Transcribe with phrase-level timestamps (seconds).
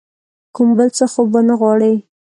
[0.55, 1.93] کوم بل څه خو به نه غواړې؟